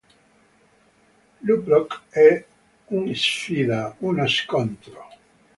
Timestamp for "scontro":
4.27-5.07